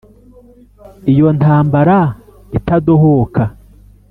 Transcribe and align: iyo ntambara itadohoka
iyo 1.11 1.27
ntambara 1.37 1.97
itadohoka 2.57 3.43